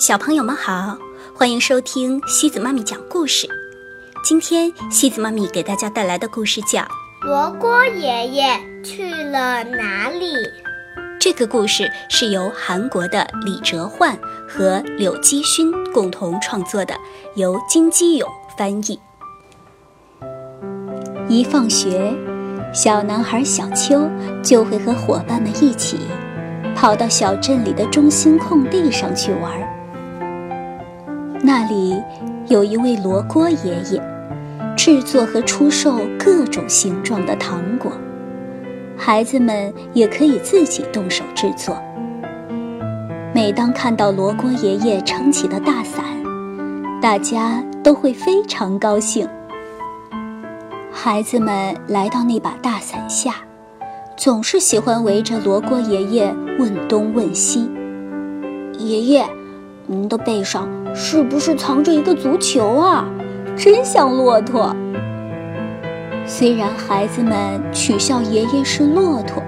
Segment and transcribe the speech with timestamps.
[0.00, 0.96] 小朋友们好，
[1.34, 3.46] 欢迎收听西子妈咪讲故事。
[4.24, 6.80] 今天西子妈咪给大家带来的故事叫
[7.20, 10.32] 《罗锅爷爷去了哪里》。
[11.20, 14.18] 这个故事是由韩国的李哲焕
[14.48, 16.94] 和柳基勋共同创作的，
[17.34, 18.26] 由金基勇
[18.56, 18.98] 翻译。
[21.28, 22.10] 一放学，
[22.72, 24.08] 小男孩小秋
[24.42, 25.98] 就会和伙伴们一起
[26.74, 29.60] 跑到小镇里的中心空地上去玩。
[31.42, 32.00] 那里
[32.48, 34.02] 有一位罗锅爷爷，
[34.76, 37.90] 制作和出售各种形状的糖果，
[38.96, 41.76] 孩子们也可以自己动手制作。
[43.34, 46.04] 每当看到罗锅爷爷撑起的大伞，
[47.00, 49.26] 大家都会非常高兴。
[50.92, 53.36] 孩子们来到那把大伞下，
[54.16, 57.70] 总是喜欢围着罗锅爷爷问东问西。
[58.78, 59.26] 爷爷，
[59.86, 63.04] 您的背上是不是藏着一个足球啊？
[63.56, 64.74] 真像骆驼。
[66.26, 69.42] 虽然孩子们取笑爷爷是骆驼，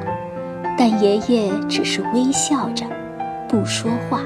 [0.77, 2.85] 但爷爷只是微笑着，
[3.49, 4.21] 不说话。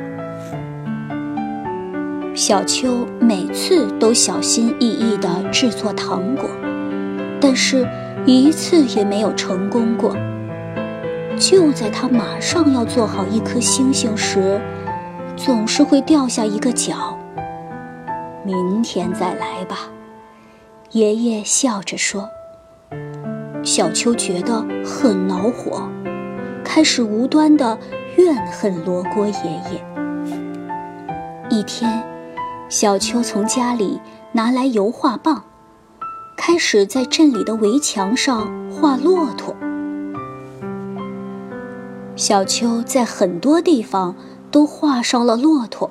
[2.34, 6.44] 小秋每次都小心翼翼地制作糖果。
[7.40, 7.86] 但是，
[8.24, 10.16] 一次也没有成功过。
[11.38, 14.58] 就在他马上要做好一颗星星时，
[15.36, 17.18] 总是会掉下一个角。
[18.44, 19.90] 明天再来吧，
[20.92, 22.28] 爷爷笑着说。
[23.62, 25.82] 小秋觉得很恼火，
[26.64, 27.78] 开始无端的
[28.16, 29.32] 怨恨罗锅爷
[29.72, 29.84] 爷。
[31.50, 32.02] 一天，
[32.68, 34.00] 小秋从家里
[34.32, 35.44] 拿来油画棒。
[36.36, 39.56] 开始在镇里的围墙上画骆驼。
[42.14, 44.14] 小秋在很多地方
[44.50, 45.90] 都画上了骆驼，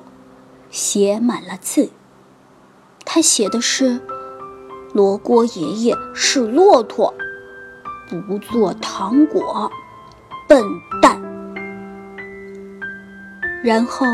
[0.70, 1.90] 写满了字。
[3.04, 4.00] 他写的是
[4.92, 7.14] ：“罗锅爷爷是骆驼，
[8.26, 9.70] 不做糖果，
[10.48, 10.64] 笨
[11.00, 11.20] 蛋。”
[13.62, 14.06] 然后，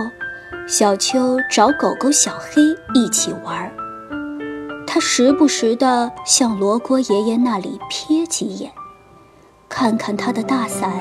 [0.66, 2.62] 小秋找狗狗小黑
[2.94, 3.72] 一起玩。
[4.86, 8.70] 他时不时地向罗锅爷爷那里瞥几眼，
[9.68, 10.92] 看看他的大伞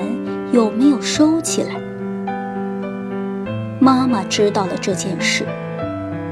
[0.52, 1.91] 有没有收起来。
[3.82, 5.44] 妈妈知道了这件事，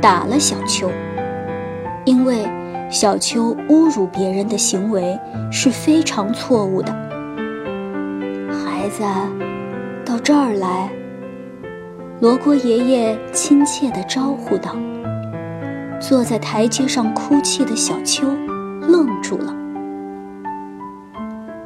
[0.00, 0.88] 打了小秋，
[2.05, 2.49] 因为
[2.88, 5.19] 小秋侮辱别人的行为
[5.50, 6.93] 是非常错误的。
[8.53, 9.03] 孩子，
[10.05, 10.89] 到这儿来。
[12.21, 14.77] 罗锅爷爷亲切地招呼道。
[15.99, 18.28] 坐在台阶上哭泣的小秋
[18.81, 19.53] 愣住了。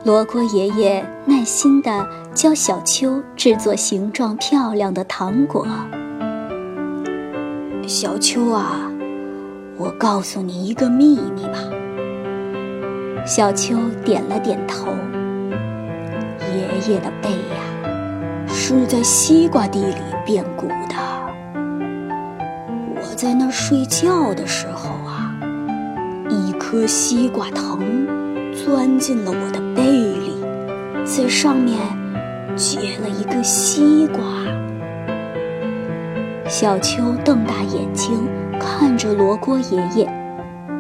[0.04, 5.66] 罗锅爷爷耐心地教小秋制作形状漂亮的糖果。
[7.86, 8.92] 小秋啊，
[9.78, 11.58] 我告诉你一个秘密吧。
[13.24, 14.88] 小秋点了点头。
[16.52, 19.94] 爷爷的背呀，是在西瓜地里
[20.26, 20.96] 变鼓的。
[22.96, 25.34] 我在那儿睡觉的时候啊，
[26.28, 28.06] 一颗西瓜藤
[28.64, 30.32] 钻进了我的背里，
[31.04, 31.78] 在上面
[32.56, 34.24] 结了一个西瓜。
[36.48, 38.26] 小秋瞪大眼睛
[38.58, 40.10] 看着罗锅爷爷，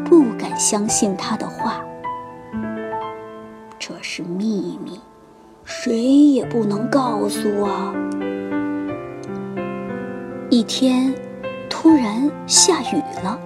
[0.02, 1.84] 不敢相信他的话。
[3.78, 4.98] 这是秘密，
[5.62, 7.92] 谁也不能告诉啊。
[10.48, 11.12] 一天。
[11.68, 13.38] 突然下雨了，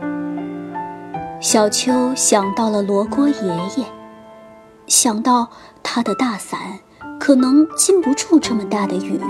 [1.41, 3.35] 小秋想到了罗锅爷
[3.77, 3.85] 爷，
[4.89, 5.49] 想到
[5.83, 6.81] 他的大伞
[7.21, 9.21] 可能禁不住这么大的雨。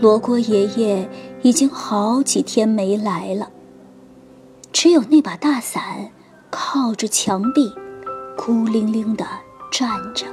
[0.00, 1.08] 罗锅爷爷
[1.42, 3.50] 已经好几天没来了，
[4.72, 6.10] 只有那把大伞
[6.50, 7.72] 靠着墙壁，
[8.36, 9.24] 孤零零地
[9.70, 10.26] 站着。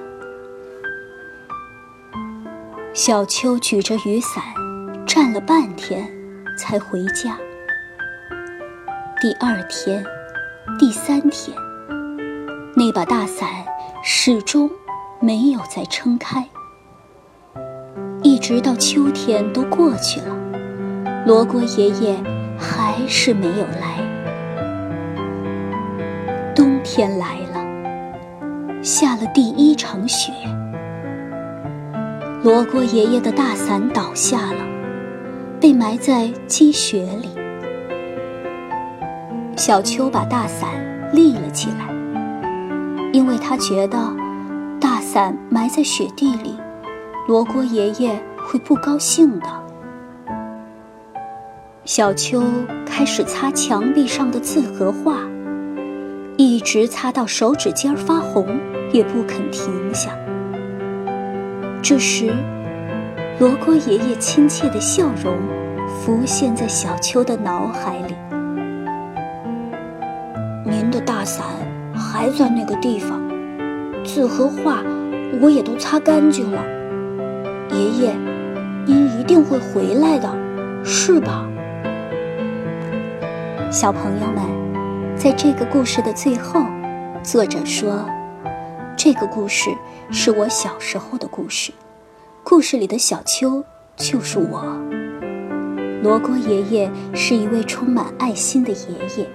[2.93, 4.43] 小秋举着雨伞。
[5.07, 6.05] 站了半天，
[6.59, 7.37] 才回家。
[9.21, 10.03] 第二天，
[10.77, 11.57] 第三天，
[12.79, 13.49] 那把大伞
[14.03, 14.69] 始终
[15.19, 16.45] 没有再撑开。
[18.21, 20.35] 一直到秋天都过去了，
[21.25, 22.15] 罗锅爷爷
[22.55, 23.97] 还是没有来。
[26.53, 30.31] 冬天来了，下了第一场雪，
[32.43, 34.67] 罗锅爷爷的大伞倒下了。
[35.59, 37.29] 被埋在积雪里。
[39.55, 40.69] 小秋把大伞
[41.11, 41.96] 立了起来，
[43.13, 43.97] 因为他觉得
[44.79, 46.55] 大伞埋在雪地里，
[47.27, 49.47] 罗锅爷爷会不高兴的。
[51.85, 52.43] 小秋
[52.85, 55.19] 开始擦墙壁上的字和画，
[56.35, 58.59] 一直擦到手指尖发红，
[58.91, 60.11] 也不肯停下。
[61.81, 62.35] 这时，
[63.39, 65.33] 罗锅爷爷亲切的笑容
[65.87, 68.13] 浮现在小秋的脑海里。
[70.65, 71.45] 您的大伞
[71.97, 73.21] 还在那个地方，
[74.05, 74.83] 字和画
[75.41, 76.63] 我也都擦干净了。
[77.71, 78.15] 爷爷，
[78.85, 80.29] 您一定会回来的，
[80.85, 81.45] 是吧？
[83.69, 86.61] 小朋友们，在这个故事的最后，
[87.21, 88.05] 作者说，
[88.95, 89.69] 这个故事
[90.09, 91.73] 是我小时候的故事，
[92.43, 93.63] 故事里的小秋
[93.97, 94.63] 就是我。
[96.01, 98.77] 罗锅爷爷是一位充满爱心的爷
[99.17, 99.27] 爷，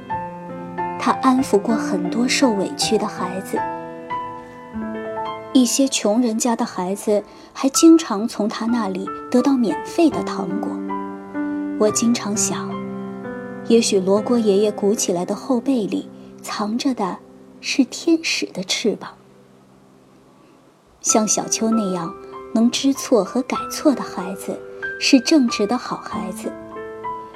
[1.05, 3.59] 他安抚过很多受委屈的孩子，
[5.53, 10.71] 一些穷人家的孩子还经常从他那里得到免费的糖果。
[11.81, 12.71] 我经常想。
[13.67, 16.09] 也许罗锅爷爷鼓起来的后背里
[16.41, 17.19] 藏着的
[17.61, 19.11] 是天使的翅膀。
[21.01, 22.15] 像小秋那样
[22.55, 24.57] 能知错和改错的孩子，
[25.01, 26.49] 是正直的好孩子；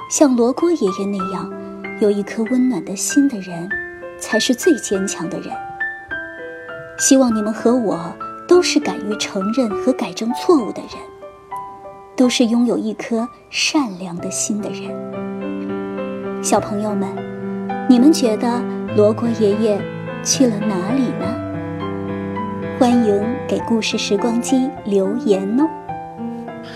[0.09, 1.51] 像罗锅爷爷那样
[1.99, 3.67] 有一颗温暖的心的人，
[4.19, 5.51] 才是最坚强的人。
[6.99, 8.15] 希望你们和我
[8.47, 10.91] 都是敢于承认和改正错误的人，
[12.15, 16.43] 都是拥有一颗善良的心的人。
[16.43, 17.09] 小朋友们，
[17.89, 18.61] 你们觉得
[18.95, 19.81] 罗锅爷爷
[20.23, 21.25] 去了哪里呢？
[22.79, 25.67] 欢迎给故事时光机留言哦。